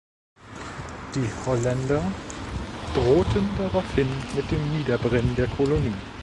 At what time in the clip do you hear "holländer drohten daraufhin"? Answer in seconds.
1.45-4.07